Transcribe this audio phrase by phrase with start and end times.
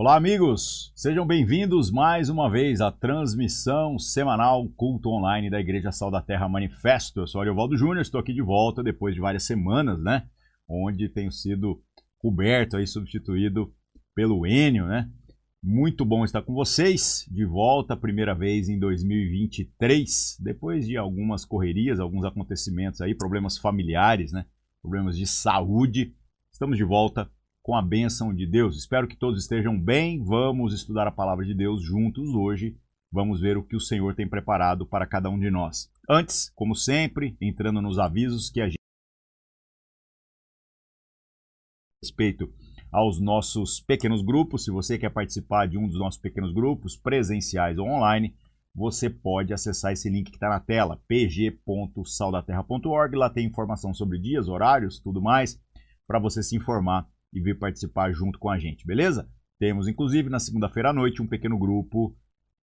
[0.00, 0.92] Olá, amigos!
[0.94, 6.48] Sejam bem-vindos mais uma vez à transmissão semanal culto online da Igreja Sal da Terra
[6.48, 7.18] Manifesto.
[7.18, 10.28] Eu sou Ariovaldo Júnior, estou aqui de volta depois de várias semanas, né?
[10.68, 11.82] Onde tenho sido
[12.16, 13.74] coberto aí, substituído
[14.14, 15.10] pelo Enio, né?
[15.60, 21.98] Muito bom estar com vocês, de volta, primeira vez em 2023, depois de algumas correrias,
[21.98, 24.46] alguns acontecimentos aí, problemas familiares, né?
[24.80, 26.14] Problemas de saúde.
[26.52, 27.28] Estamos de volta
[27.62, 28.76] com a bênção de Deus.
[28.76, 30.22] Espero que todos estejam bem.
[30.22, 32.76] Vamos estudar a palavra de Deus juntos hoje.
[33.12, 35.90] Vamos ver o que o Senhor tem preparado para cada um de nós.
[36.08, 38.78] Antes, como sempre, entrando nos avisos que a gente
[42.02, 42.52] respeito
[42.90, 44.64] aos nossos pequenos grupos.
[44.64, 48.34] Se você quer participar de um dos nossos pequenos grupos, presenciais ou online,
[48.74, 53.16] você pode acessar esse link que está na tela, pg.saldaterra.org.
[53.16, 55.60] Lá tem informação sobre dias, horários, tudo mais,
[56.06, 59.28] para você se informar e vir participar junto com a gente, beleza?
[59.58, 62.16] Temos, inclusive, na segunda-feira à noite, um pequeno grupo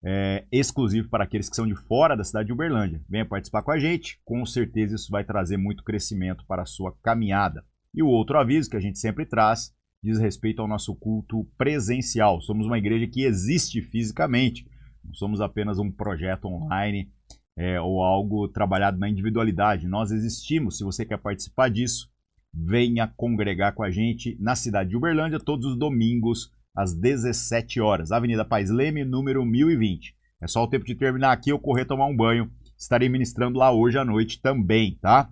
[0.04, 3.02] é, exclusivo para aqueles que são de fora da cidade de Uberlândia.
[3.08, 6.94] Venha participar com a gente, com certeza isso vai trazer muito crescimento para a sua
[7.02, 7.64] caminhada.
[7.92, 12.40] E o outro aviso que a gente sempre traz diz respeito ao nosso culto presencial.
[12.42, 14.68] Somos uma igreja que existe fisicamente,
[15.02, 17.10] não somos apenas um projeto online
[17.56, 19.88] é, ou algo trabalhado na individualidade.
[19.88, 20.76] Nós existimos.
[20.76, 22.10] Se você quer participar disso,
[22.54, 28.12] venha congregar com a gente na cidade de Uberlândia todos os domingos às 17 horas,
[28.12, 30.14] Avenida Pais Leme, número 1020.
[30.40, 32.50] É só o tempo de terminar aqui eu correr tomar um banho.
[32.78, 35.30] Estarei ministrando lá hoje à noite também, tá?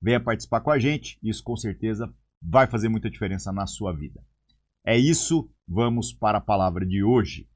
[0.00, 4.20] Venha participar com a gente, isso com certeza vai fazer muita diferença na sua vida.
[4.84, 7.48] É isso, vamos para a palavra de hoje.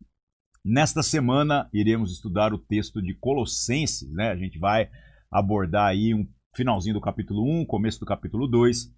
[0.65, 4.31] Nesta semana iremos estudar o texto de Colossenses, né?
[4.31, 4.89] A gente vai
[5.31, 8.96] abordar aí um finalzinho do capítulo 1, começo do capítulo 2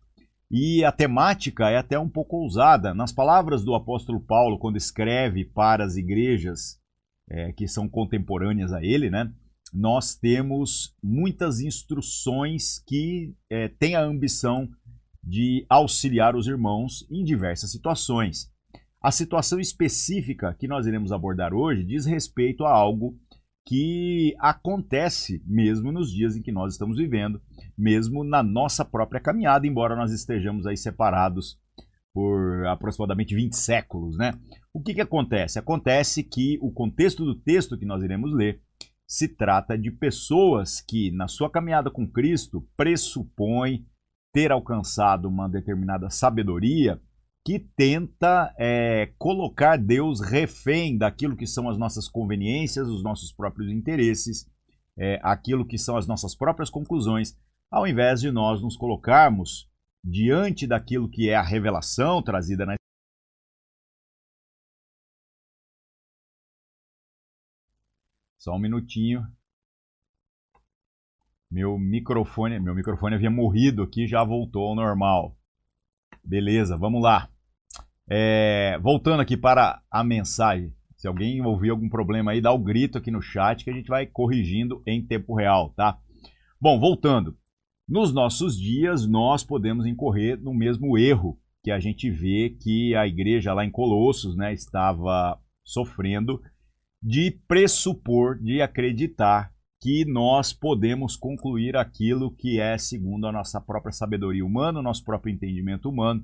[0.50, 2.94] e a temática é até um pouco ousada.
[2.94, 6.80] Nas palavras do apóstolo Paulo, quando escreve para as igrejas
[7.28, 9.30] é, que são contemporâneas a ele, né,
[9.72, 14.68] nós temos muitas instruções que é, têm a ambição
[15.22, 18.50] de auxiliar os irmãos em diversas situações.
[19.02, 23.16] A situação específica que nós iremos abordar hoje diz respeito a algo
[23.66, 27.40] que acontece mesmo nos dias em que nós estamos vivendo,
[27.78, 31.58] mesmo na nossa própria caminhada, embora nós estejamos aí separados
[32.12, 34.32] por aproximadamente 20 séculos, né?
[34.74, 35.58] O que, que acontece?
[35.58, 38.60] Acontece que o contexto do texto que nós iremos ler
[39.06, 43.86] se trata de pessoas que, na sua caminhada com Cristo, pressupõem
[44.32, 47.00] ter alcançado uma determinada sabedoria
[47.44, 53.70] que tenta é, colocar Deus refém daquilo que são as nossas conveniências, os nossos próprios
[53.70, 54.46] interesses,
[54.98, 57.38] é, aquilo que são as nossas próprias conclusões,
[57.70, 59.68] ao invés de nós nos colocarmos
[60.02, 62.74] diante daquilo que é a revelação trazida na
[68.38, 69.26] Só um minutinho.
[71.50, 75.36] Meu microfone, meu microfone havia morrido aqui, já voltou ao normal.
[76.22, 77.28] Beleza, vamos lá.
[78.08, 80.72] É, voltando aqui para a mensagem.
[80.96, 83.72] Se alguém ouvir algum problema aí, dá o um grito aqui no chat que a
[83.72, 85.98] gente vai corrigindo em tempo real, tá?
[86.60, 87.36] Bom, voltando.
[87.88, 93.06] Nos nossos dias, nós podemos incorrer no mesmo erro que a gente vê que a
[93.06, 96.38] igreja lá em Colossos né, estava sofrendo
[97.02, 99.50] de pressupor, de acreditar
[99.80, 105.02] que nós podemos concluir aquilo que é segundo a nossa própria sabedoria humana, o nosso
[105.02, 106.22] próprio entendimento humano,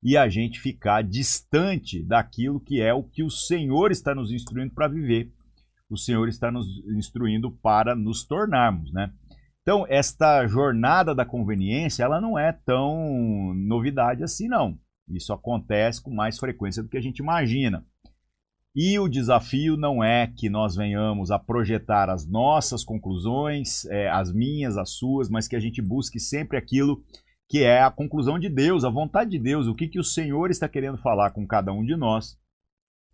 [0.00, 4.72] e a gente ficar distante daquilo que é o que o Senhor está nos instruindo
[4.74, 5.32] para viver.
[5.88, 9.12] O Senhor está nos instruindo para nos tornarmos, né?
[9.70, 14.76] Então, esta jornada da conveniência, ela não é tão novidade assim, não.
[15.08, 17.86] Isso acontece com mais frequência do que a gente imagina.
[18.74, 24.32] E o desafio não é que nós venhamos a projetar as nossas conclusões, é, as
[24.32, 27.00] minhas, as suas, mas que a gente busque sempre aquilo
[27.48, 30.50] que é a conclusão de Deus, a vontade de Deus, o que, que o Senhor
[30.50, 32.36] está querendo falar com cada um de nós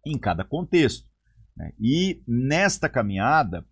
[0.06, 1.06] em cada contexto.
[1.54, 1.74] Né?
[1.78, 3.62] E nesta caminhada,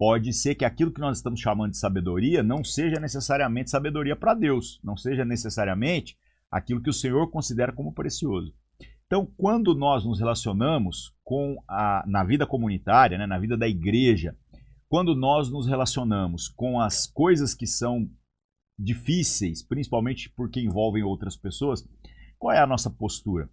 [0.00, 4.32] pode ser que aquilo que nós estamos chamando de sabedoria não seja necessariamente sabedoria para
[4.32, 6.16] Deus, não seja necessariamente
[6.50, 8.54] aquilo que o Senhor considera como precioso.
[9.04, 14.34] Então, quando nós nos relacionamos com a, na vida comunitária, né, na vida da igreja,
[14.88, 18.08] quando nós nos relacionamos com as coisas que são
[18.78, 21.86] difíceis, principalmente porque envolvem outras pessoas,
[22.38, 23.50] qual é a nossa postura?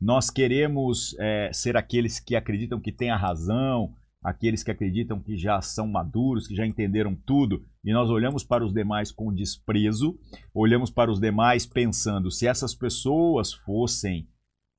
[0.00, 3.92] Nós queremos é, ser aqueles que acreditam que têm a razão,
[4.22, 8.64] aqueles que acreditam que já são maduros, que já entenderam tudo, e nós olhamos para
[8.64, 10.18] os demais com desprezo,
[10.52, 14.28] olhamos para os demais pensando se essas pessoas fossem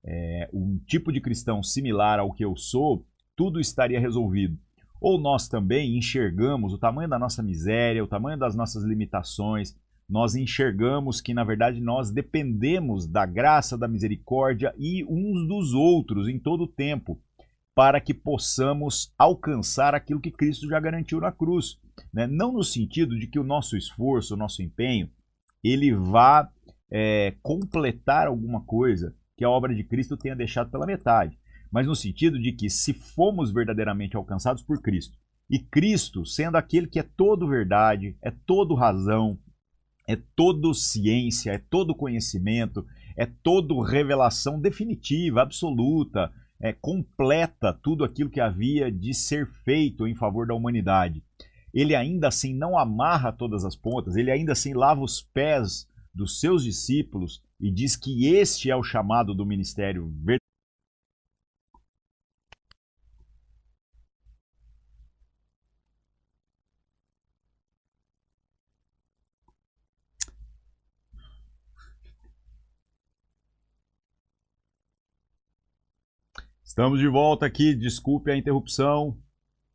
[0.06, 3.06] é, um tipo de cristão similar ao que eu sou,
[3.36, 4.58] tudo estaria resolvido.
[5.02, 9.76] Ou nós também enxergamos o tamanho da nossa miséria, o tamanho das nossas limitações,
[10.10, 16.28] nós enxergamos que, na verdade, nós dependemos da graça, da misericórdia e uns dos outros
[16.28, 17.22] em todo o tempo,
[17.76, 21.80] para que possamos alcançar aquilo que Cristo já garantiu na cruz.
[22.14, 22.28] Né?
[22.28, 25.10] Não no sentido de que o nosso esforço, o nosso empenho,
[25.64, 26.50] ele vá
[26.92, 31.38] é, completar alguma coisa que a obra de Cristo tenha deixado pela metade,
[31.72, 35.18] mas no sentido de que se fomos verdadeiramente alcançados por Cristo,
[35.50, 39.40] e Cristo, sendo aquele que é todo verdade, é todo razão,
[40.08, 42.86] é todo ciência, é todo conhecimento,
[43.18, 46.32] é todo revelação definitiva, absoluta,
[46.62, 51.24] é completa tudo aquilo que havia de ser feito em favor da humanidade.
[51.74, 56.40] Ele ainda assim não amarra todas as pontas, ele ainda assim lava os pés dos
[56.40, 60.39] seus discípulos e diz que este é o chamado do ministério verdadeiro.
[76.70, 79.18] Estamos de volta aqui, desculpe a interrupção.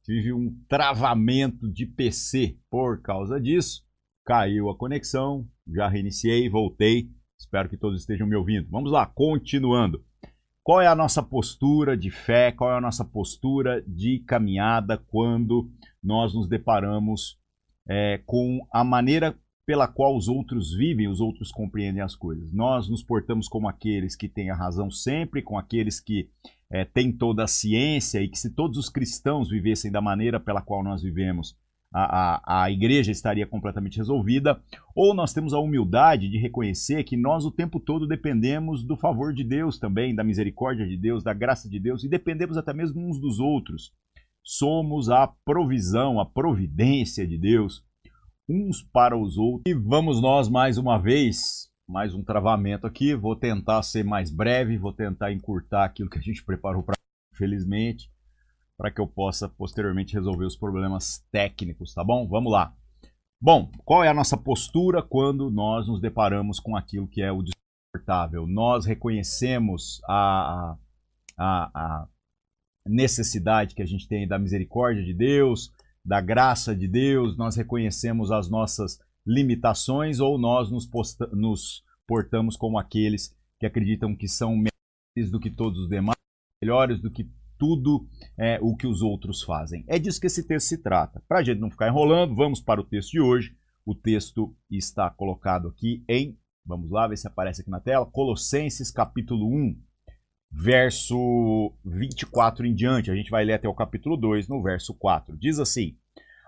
[0.05, 3.83] Tive um travamento de PC por causa disso.
[4.25, 5.45] Caiu a conexão,
[5.75, 7.11] já reiniciei, voltei.
[7.37, 8.71] Espero que todos estejam me ouvindo.
[8.71, 10.05] Vamos lá, continuando.
[10.63, 12.53] Qual é a nossa postura de fé?
[12.53, 15.69] Qual é a nossa postura de caminhada quando
[16.01, 17.41] nós nos deparamos
[17.89, 19.37] é, com a maneira
[19.67, 22.53] pela qual os outros vivem, os outros compreendem as coisas?
[22.53, 26.31] Nós nos portamos como aqueles que têm a razão sempre, com aqueles que
[26.75, 30.61] é, têm toda a ciência e que se todos os cristãos vivessem da maneira pela
[30.61, 31.57] qual nós vivemos,
[31.95, 34.61] a, a, a igreja estaria completamente resolvida,
[34.93, 39.33] ou nós temos a humildade de reconhecer que nós o tempo todo dependemos do favor
[39.33, 43.09] de Deus também, da misericórdia de Deus, da graça de Deus, e dependemos até mesmo
[43.09, 43.93] uns dos outros.
[44.43, 47.85] Somos a provisão, a providência de Deus,
[48.49, 49.63] uns para os outros.
[49.65, 53.15] E vamos nós mais uma vez, mais um travamento aqui.
[53.15, 56.97] Vou tentar ser mais breve, vou tentar encurtar aquilo que a gente preparou para,
[57.35, 58.11] felizmente
[58.77, 62.27] para que eu possa posteriormente resolver os problemas técnicos, tá bom?
[62.27, 62.75] Vamos lá.
[63.41, 67.43] Bom, qual é a nossa postura quando nós nos deparamos com aquilo que é o
[67.43, 68.47] desconfortável?
[68.47, 70.77] Nós reconhecemos a,
[71.37, 72.09] a, a
[72.87, 75.73] necessidade que a gente tem da misericórdia de Deus,
[76.05, 80.89] da graça de Deus, nós reconhecemos as nossas limitações ou nós nos,
[81.33, 86.19] nos portamos como aqueles que acreditam que são melhores do que todos os demais,
[86.63, 88.07] melhores do que tudo
[88.37, 89.85] é, o que os outros fazem.
[89.87, 91.23] É disso que esse texto se trata.
[91.29, 93.57] Para a gente não ficar enrolando, vamos para o texto de hoje.
[93.87, 96.37] O texto está colocado aqui em,
[96.67, 99.79] vamos lá, ver se aparece aqui na tela, Colossenses capítulo 1,
[100.51, 103.11] verso 24 em diante.
[103.11, 105.37] A gente vai ler até o capítulo 2, no verso 4.
[105.37, 105.97] Diz assim: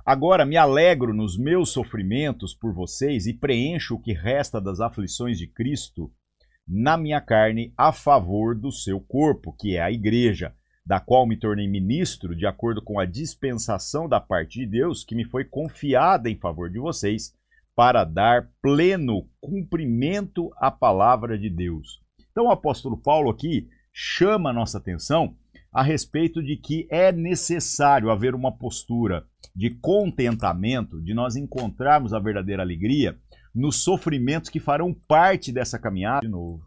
[0.07, 5.37] Agora me alegro nos meus sofrimentos por vocês e preencho o que resta das aflições
[5.37, 6.13] de Cristo
[6.65, 10.55] na minha carne a favor do seu corpo, que é a igreja
[10.87, 15.17] da qual me tornei ministro de acordo com a dispensação da parte de Deus que
[15.17, 17.35] me foi confiada em favor de vocês,
[17.75, 22.01] para dar pleno cumprimento à palavra de Deus.
[22.31, 25.35] Então o apóstolo Paulo aqui chama a nossa atenção
[25.77, 32.19] a respeito de que é necessário haver uma postura de contentamento, de nós encontrarmos a
[32.19, 33.21] verdadeira alegria
[33.55, 36.21] nos sofrimentos que farão parte dessa caminhada.
[36.21, 36.65] De novo.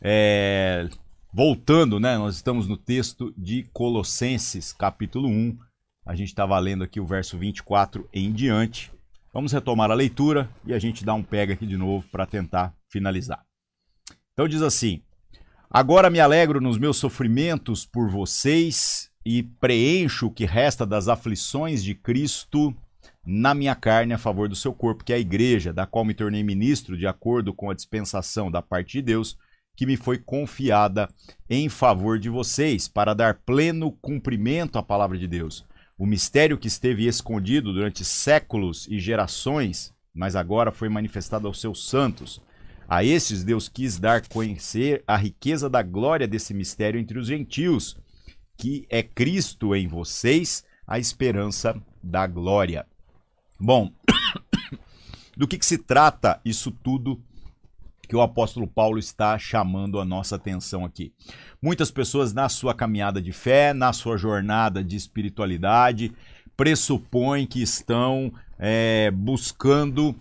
[0.00, 0.88] É,
[1.36, 2.16] voltando, né?
[2.16, 5.58] Nós estamos no texto de Colossenses, capítulo 1.
[6.06, 8.90] A gente estava lendo aqui o verso 24 em diante.
[9.34, 12.74] Vamos retomar a leitura e a gente dá um pega aqui de novo para tentar
[12.90, 13.44] finalizar.
[14.32, 15.02] Então diz assim:
[15.68, 21.84] Agora me alegro nos meus sofrimentos por vocês e preencho o que resta das aflições
[21.84, 22.74] de Cristo
[23.26, 26.14] na minha carne a favor do seu corpo, que é a igreja, da qual me
[26.14, 29.36] tornei ministro de acordo com a dispensação da parte de Deus
[29.76, 31.08] que me foi confiada
[31.48, 35.64] em favor de vocês, para dar pleno cumprimento à palavra de Deus.
[35.98, 41.88] O mistério que esteve escondido durante séculos e gerações, mas agora foi manifestado aos seus
[41.88, 42.40] santos.
[42.88, 47.96] A estes Deus quis dar conhecer a riqueza da glória desse mistério entre os gentios,
[48.56, 52.86] que é Cristo em vocês, a esperança da glória.
[53.58, 53.90] Bom,
[55.36, 57.20] do que, que se trata isso tudo
[58.06, 61.12] que o apóstolo Paulo está chamando a nossa atenção aqui.
[61.60, 66.12] Muitas pessoas na sua caminhada de fé, na sua jornada de espiritualidade,
[66.56, 70.14] pressupõem que estão é, buscando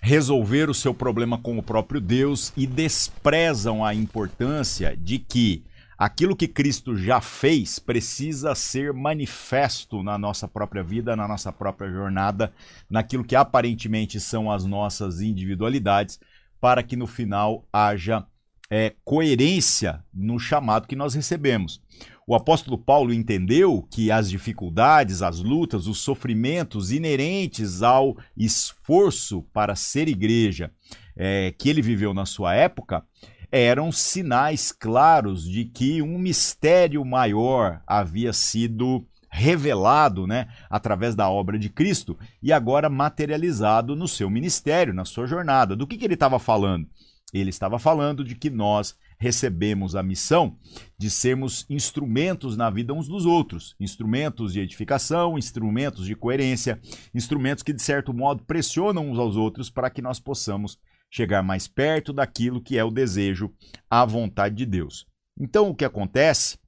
[0.00, 5.62] resolver o seu problema com o próprio Deus e desprezam a importância de que
[5.98, 11.90] aquilo que Cristo já fez precisa ser manifesto na nossa própria vida, na nossa própria
[11.90, 12.50] jornada,
[12.88, 16.18] naquilo que aparentemente são as nossas individualidades,
[16.60, 18.26] para que no final haja
[18.70, 21.82] é, coerência no chamado que nós recebemos.
[22.26, 29.74] O apóstolo Paulo entendeu que as dificuldades, as lutas, os sofrimentos inerentes ao esforço para
[29.74, 30.70] ser igreja
[31.16, 33.04] é, que ele viveu na sua época
[33.52, 41.58] eram sinais claros de que um mistério maior havia sido revelado né, através da obra
[41.58, 45.76] de Cristo e agora materializado no seu ministério, na sua jornada.
[45.76, 46.88] Do que, que ele estava falando?
[47.32, 50.56] Ele estava falando de que nós recebemos a missão
[50.98, 56.80] de sermos instrumentos na vida uns dos outros, instrumentos de edificação, instrumentos de coerência,
[57.14, 60.78] instrumentos que de certo modo pressionam uns aos outros para que nós possamos
[61.10, 63.52] chegar mais perto daquilo que é o desejo,
[63.88, 65.06] a vontade de Deus.
[65.38, 66.58] Então o que acontece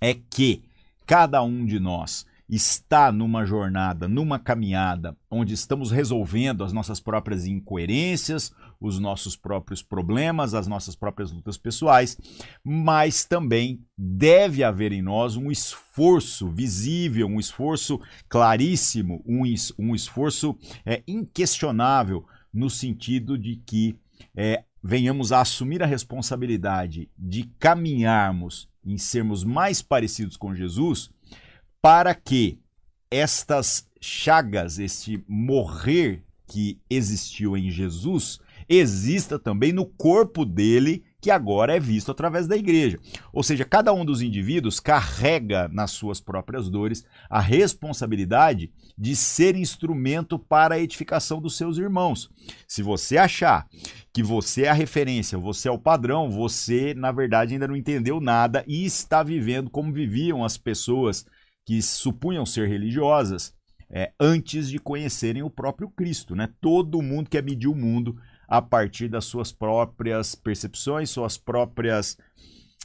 [0.00, 0.64] é que
[1.06, 7.46] cada um de nós está numa jornada, numa caminhada, onde estamos resolvendo as nossas próprias
[7.46, 12.18] incoerências, os nossos próprios problemas, as nossas próprias lutas pessoais,
[12.62, 19.94] mas também deve haver em nós um esforço visível, um esforço claríssimo, um, es um
[19.94, 23.96] esforço é, inquestionável, no sentido de que
[24.36, 31.10] é, venhamos a assumir a responsabilidade de caminharmos em sermos mais parecidos com Jesus
[31.80, 32.60] para que
[33.10, 41.74] estas chagas, este morrer que existiu em Jesus, exista também no corpo dele, que agora
[41.74, 42.98] é visto através da igreja.
[43.32, 49.56] Ou seja, cada um dos indivíduos carrega nas suas próprias dores a responsabilidade de ser
[49.56, 52.28] instrumento para a edificação dos seus irmãos.
[52.68, 53.66] Se você achar
[54.12, 58.20] que você é a referência, você é o padrão, você, na verdade, ainda não entendeu
[58.20, 61.24] nada e está vivendo como viviam as pessoas
[61.64, 63.54] que supunham ser religiosas
[63.90, 66.36] é, antes de conhecerem o próprio Cristo.
[66.36, 66.50] Né?
[66.60, 68.14] Todo mundo quer medir o mundo
[68.48, 72.16] a partir das suas próprias percepções, suas próprias.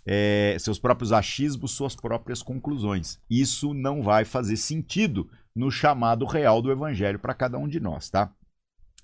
[0.06, 3.20] É, seus próprios achismos, suas próprias conclusões.
[3.30, 8.10] Isso não vai fazer sentido no chamado real do Evangelho para cada um de nós,
[8.10, 8.32] tá?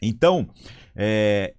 [0.02, 0.50] Então,
[0.96, 1.54] é,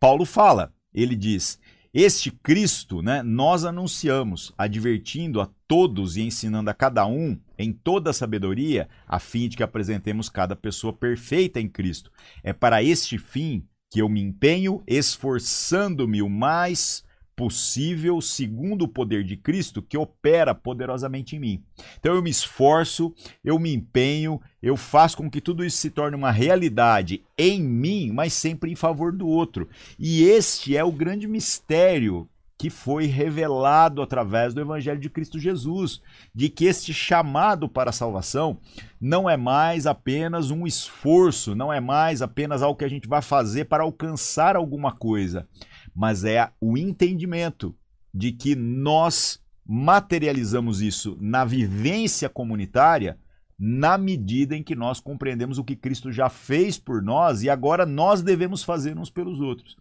[0.00, 1.60] Paulo fala, ele diz:
[1.92, 8.10] este Cristo, né, nós anunciamos, advertindo a todos e ensinando a cada um em toda
[8.10, 12.10] a sabedoria, a fim de que apresentemos cada pessoa perfeita em Cristo.
[12.42, 17.04] É para este fim que eu me empenho, esforçando-me o mais
[17.38, 21.62] possível segundo o poder de Cristo que opera poderosamente em mim.
[22.00, 23.14] Então eu me esforço,
[23.44, 28.10] eu me empenho, eu faço com que tudo isso se torne uma realidade em mim,
[28.12, 29.68] mas sempre em favor do outro.
[29.96, 36.02] E este é o grande mistério que foi revelado através do Evangelho de Cristo Jesus,
[36.34, 38.58] de que este chamado para a salvação
[39.00, 43.22] não é mais apenas um esforço, não é mais apenas algo que a gente vai
[43.22, 45.48] fazer para alcançar alguma coisa,
[45.94, 47.76] mas é o entendimento
[48.12, 53.16] de que nós materializamos isso na vivência comunitária
[53.58, 57.84] na medida em que nós compreendemos o que Cristo já fez por nós e agora
[57.84, 59.76] nós devemos fazer uns pelos outros.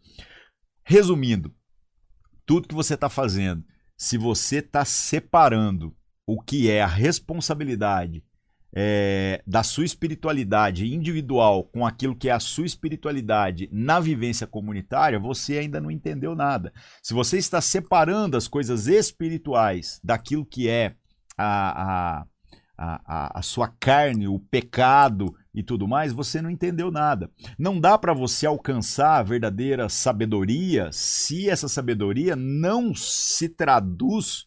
[0.83, 1.53] Resumindo,
[2.47, 3.63] tudo que você está fazendo,
[3.97, 5.93] se você está separando
[6.25, 8.23] o que é a responsabilidade
[8.73, 15.19] é, da sua espiritualidade individual com aquilo que é a sua espiritualidade na vivência comunitária,
[15.19, 16.71] você ainda não entendeu nada.
[17.03, 20.95] Se você está separando as coisas espirituais daquilo que é
[21.37, 22.25] a, a,
[22.77, 27.31] a, a sua carne, o pecado e tudo mais, você não entendeu nada.
[27.57, 34.45] Não dá para você alcançar a verdadeira sabedoria se essa sabedoria não se traduz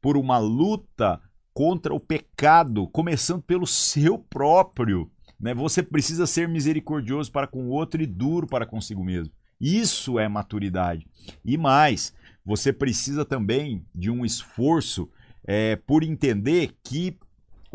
[0.00, 1.20] por uma luta
[1.52, 5.10] contra o pecado, começando pelo seu próprio.
[5.40, 5.52] Né?
[5.52, 9.34] Você precisa ser misericordioso para com o outro e duro para consigo mesmo.
[9.60, 11.08] Isso é maturidade.
[11.44, 15.10] E mais, você precisa também de um esforço
[15.44, 17.18] é, por entender que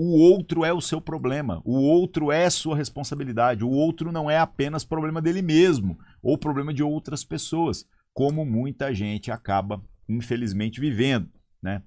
[0.04, 4.40] o outro é o seu problema, o outro é sua responsabilidade, o outro não é
[4.40, 9.80] apenas problema dele mesmo ou problema de outras pessoas, como muita gente acaba,
[10.10, 11.30] infelizmente, vivendo.
[11.62, 11.84] Né?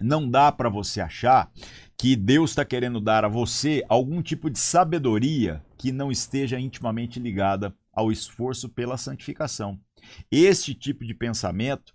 [0.00, 1.50] Não dá para você achar
[1.98, 7.18] que Deus está querendo dar a você algum tipo de sabedoria que não esteja intimamente
[7.18, 9.80] ligada ao esforço pela santificação.
[10.30, 11.92] Este tipo de pensamento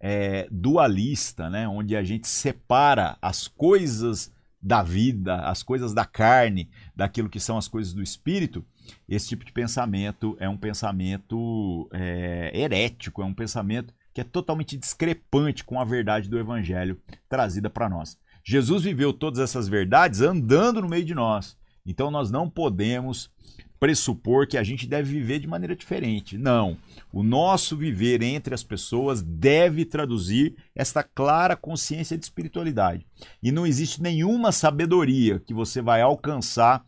[0.00, 6.68] é, dualista, né, onde a gente separa as coisas da vida, as coisas da carne,
[6.94, 8.64] daquilo que são as coisas do espírito,
[9.08, 14.76] esse tipo de pensamento é um pensamento é, herético, é um pensamento que é totalmente
[14.76, 18.18] discrepante com a verdade do evangelho trazida para nós.
[18.44, 21.56] Jesus viveu todas essas verdades andando no meio de nós.
[21.84, 23.30] Então nós não podemos
[23.78, 26.36] pressupor que a gente deve viver de maneira diferente.
[26.36, 26.76] Não.
[27.12, 33.06] O nosso viver entre as pessoas deve traduzir esta clara consciência de espiritualidade.
[33.42, 36.84] E não existe nenhuma sabedoria que você vai alcançar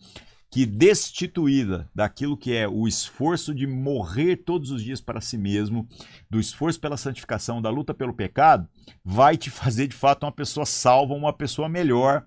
[0.51, 5.89] que destituída daquilo que é o esforço de morrer todos os dias para si mesmo,
[6.29, 8.69] do esforço pela santificação, da luta pelo pecado,
[9.05, 12.27] vai te fazer de fato uma pessoa salva, uma pessoa melhor,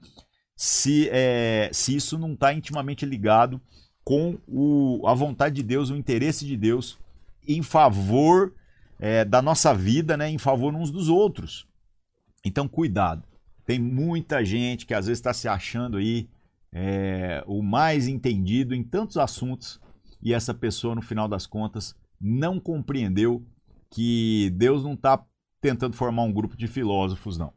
[0.55, 3.61] se, é, se isso não está intimamente ligado
[4.03, 6.99] com o, a vontade de Deus, o interesse de Deus
[7.47, 8.53] em favor
[8.99, 11.67] é, da nossa vida, né, em favor uns dos outros.
[12.45, 13.23] Então, cuidado.
[13.65, 16.27] Tem muita gente que às vezes está se achando aí
[16.71, 19.79] é, o mais entendido em tantos assuntos
[20.21, 23.45] e essa pessoa, no final das contas, não compreendeu
[23.89, 25.23] que Deus não está
[25.61, 27.53] tentando formar um grupo de filósofos, não.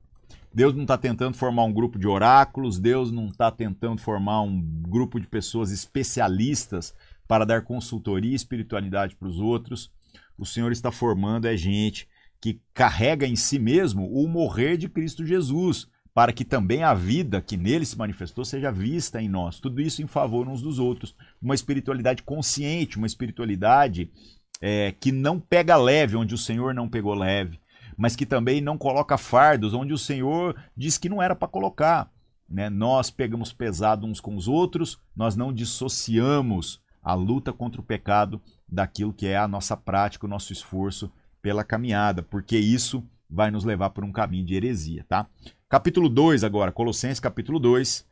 [0.56, 4.58] Deus não está tentando formar um grupo de oráculos, Deus não está tentando formar um
[4.58, 6.94] grupo de pessoas especialistas
[7.28, 9.92] para dar consultoria e espiritualidade para os outros.
[10.38, 12.08] O Senhor está formando é gente
[12.40, 17.42] que carrega em si mesmo o morrer de Cristo Jesus, para que também a vida
[17.42, 19.60] que nele se manifestou seja vista em nós.
[19.60, 21.14] Tudo isso em favor uns dos outros.
[21.42, 24.10] Uma espiritualidade consciente, uma espiritualidade
[24.62, 27.60] é, que não pega leve onde o Senhor não pegou leve
[27.96, 32.10] mas que também não coloca fardos onde o Senhor diz que não era para colocar.
[32.48, 32.68] Né?
[32.68, 38.40] Nós pegamos pesado uns com os outros, nós não dissociamos a luta contra o pecado
[38.68, 41.10] daquilo que é a nossa prática, o nosso esforço
[41.40, 45.26] pela caminhada, porque isso vai nos levar por um caminho de heresia, tá?
[45.68, 48.06] Capítulo 2 agora, Colossenses capítulo 2,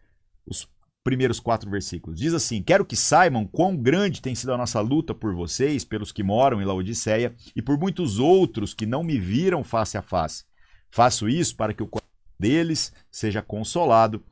[0.47, 0.69] os
[1.05, 2.19] primeiros quatro versículos.
[2.19, 6.11] Diz assim: Quero que saibam quão grande tem sido a nossa luta por vocês, pelos
[6.11, 10.45] que moram em Laodiceia e por muitos outros que não me viram face a face.
[10.91, 14.25] Faço isso para que o coração deles seja consolado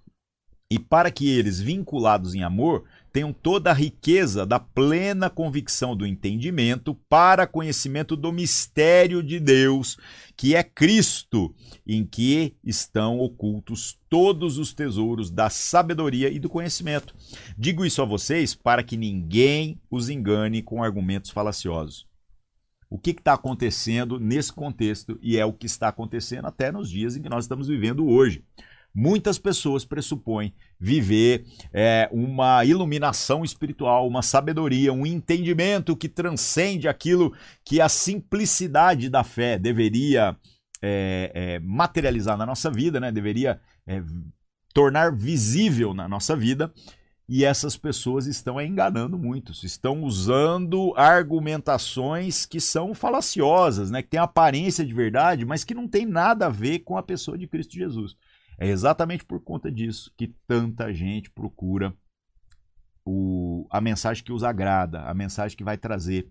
[0.73, 6.07] e para que eles, vinculados em amor, tenham toda a riqueza da plena convicção do
[6.07, 9.99] entendimento para conhecimento do mistério de Deus,
[10.35, 11.55] que é Cristo,
[11.87, 17.15] em que estão ocultos todos os tesouros da sabedoria e do conhecimento.
[17.59, 22.07] Digo isso a vocês para que ninguém os engane com argumentos falaciosos.
[22.89, 27.15] O que está acontecendo nesse contexto e é o que está acontecendo até nos dias
[27.15, 28.43] em que nós estamos vivendo hoje.
[28.95, 37.33] Muitas pessoas pressupõem viver é, uma iluminação espiritual, uma sabedoria, um entendimento que transcende aquilo
[37.65, 40.37] que a simplicidade da fé deveria
[40.83, 43.11] é, é, materializar na nossa vida, né?
[43.11, 44.03] deveria é,
[44.75, 46.73] tornar visível na nossa vida.
[47.29, 54.03] E essas pessoas estão enganando muitos, estão usando argumentações que são falaciosas, né?
[54.03, 57.39] que têm aparência de verdade, mas que não tem nada a ver com a pessoa
[57.39, 58.17] de Cristo Jesus.
[58.63, 61.93] É exatamente por conta disso que tanta gente procura
[63.05, 66.31] o, a mensagem que os agrada, a mensagem que vai trazer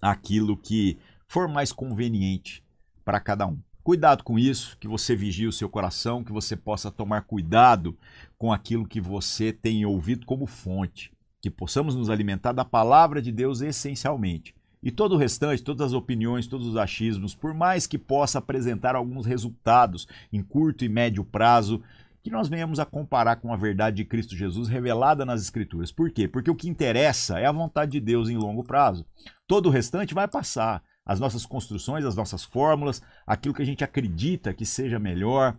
[0.00, 2.64] aquilo que for mais conveniente
[3.04, 3.60] para cada um.
[3.82, 7.98] Cuidado com isso, que você vigie o seu coração, que você possa tomar cuidado
[8.38, 13.32] com aquilo que você tem ouvido como fonte, que possamos nos alimentar da palavra de
[13.32, 17.96] Deus essencialmente e todo o restante, todas as opiniões, todos os achismos, por mais que
[17.96, 21.82] possa apresentar alguns resultados em curto e médio prazo,
[22.22, 25.90] que nós venhamos a comparar com a verdade de Cristo Jesus revelada nas Escrituras.
[25.90, 26.28] Por quê?
[26.28, 29.04] Porque o que interessa é a vontade de Deus em longo prazo.
[29.46, 30.82] Todo o restante vai passar.
[31.04, 35.56] As nossas construções, as nossas fórmulas, aquilo que a gente acredita que seja melhor,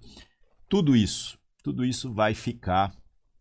[0.69, 2.93] tudo isso, tudo isso vai ficar,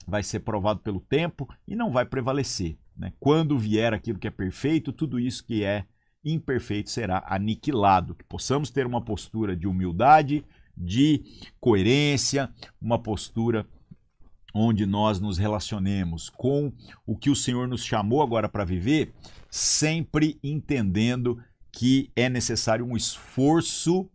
[0.05, 2.77] vai ser provado pelo tempo e não vai prevalecer.
[2.97, 3.13] Né?
[3.19, 5.85] Quando vier aquilo que é perfeito, tudo isso que é
[6.25, 8.15] imperfeito será aniquilado.
[8.15, 10.45] Que possamos ter uma postura de humildade,
[10.77, 11.23] de
[11.61, 12.51] coerência,
[12.81, 13.67] uma postura
[14.55, 16.73] onde nós nos relacionemos com
[17.07, 19.13] o que o Senhor nos chamou agora para viver,
[19.51, 24.11] sempre entendendo que é necessário um esforço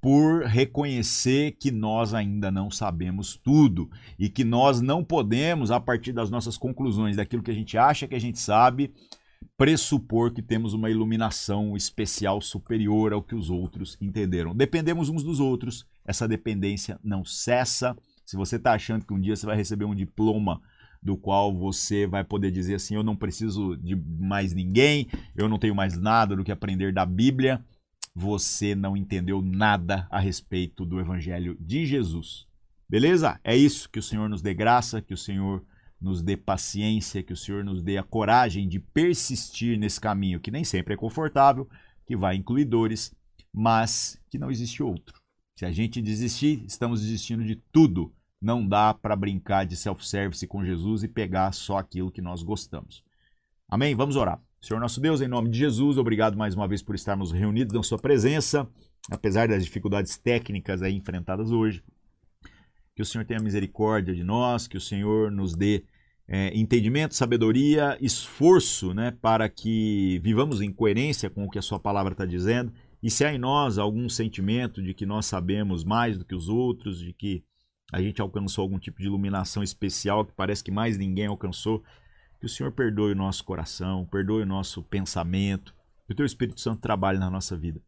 [0.00, 6.12] por reconhecer que nós ainda não sabemos tudo e que nós não podemos, a partir
[6.12, 8.92] das nossas conclusões, daquilo que a gente acha que a gente sabe,
[9.56, 14.54] pressupor que temos uma iluminação especial superior ao que os outros entenderam.
[14.54, 17.96] Dependemos uns dos outros, essa dependência não cessa.
[18.24, 20.60] Se você está achando que um dia você vai receber um diploma
[21.02, 25.58] do qual você vai poder dizer assim: eu não preciso de mais ninguém, eu não
[25.58, 27.64] tenho mais nada do que aprender da Bíblia,
[28.18, 32.48] você não entendeu nada a respeito do Evangelho de Jesus.
[32.88, 33.38] Beleza?
[33.44, 33.88] É isso.
[33.88, 35.64] Que o Senhor nos dê graça, que o Senhor
[36.00, 40.50] nos dê paciência, que o Senhor nos dê a coragem de persistir nesse caminho que
[40.50, 41.68] nem sempre é confortável,
[42.04, 43.14] que vai incluir dores,
[43.54, 45.20] mas que não existe outro.
[45.56, 48.12] Se a gente desistir, estamos desistindo de tudo.
[48.40, 53.04] Não dá para brincar de self-service com Jesus e pegar só aquilo que nós gostamos.
[53.70, 53.94] Amém?
[53.94, 54.40] Vamos orar.
[54.62, 57.82] Senhor nosso Deus, em nome de Jesus, obrigado mais uma vez por estarmos reunidos na
[57.82, 58.66] Sua presença,
[59.10, 61.84] apesar das dificuldades técnicas aí enfrentadas hoje.
[62.96, 65.84] Que o Senhor tenha misericórdia de nós, que o Senhor nos dê
[66.26, 71.78] é, entendimento, sabedoria, esforço né, para que vivamos em coerência com o que a Sua
[71.78, 72.72] palavra está dizendo.
[73.02, 76.48] E se há em nós algum sentimento de que nós sabemos mais do que os
[76.48, 77.44] outros, de que
[77.92, 81.84] a gente alcançou algum tipo de iluminação especial que parece que mais ninguém alcançou,
[82.38, 85.74] que o Senhor perdoe o nosso coração, perdoe o nosso pensamento,
[86.06, 87.80] que o Teu Espírito Santo trabalhe na nossa vida.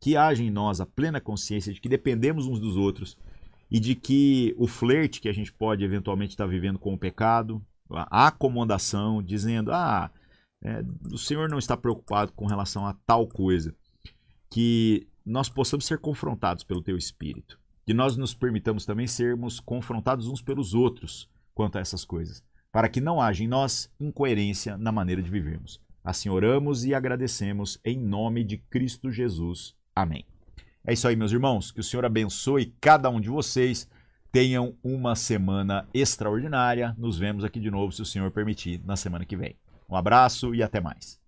[0.00, 3.18] Que haja em nós a plena consciência de que dependemos uns dos outros
[3.70, 7.60] e de que o flerte que a gente pode eventualmente estar vivendo com o pecado,
[7.90, 10.10] a acomodação, dizendo: ah,
[10.62, 10.82] é,
[11.12, 13.74] o Senhor não está preocupado com relação a tal coisa,
[14.50, 20.26] que nós possamos ser confrontados pelo Teu Espírito, que nós nos permitamos também sermos confrontados
[20.26, 24.92] uns pelos outros quanto a essas coisas, para que não haja em nós incoerência na
[24.92, 25.80] maneira de vivermos.
[26.04, 29.74] Assim oramos e agradecemos em nome de Cristo Jesus.
[29.94, 30.24] Amém.
[30.86, 31.70] É isso aí, meus irmãos.
[31.70, 33.88] Que o Senhor abençoe cada um de vocês
[34.30, 36.94] Tenham uma semana extraordinária.
[36.98, 39.56] Nos vemos aqui de novo, se o Senhor permitir, na semana que vem.
[39.88, 41.18] Um abraço e até mais.